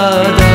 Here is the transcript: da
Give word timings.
da 0.00 0.49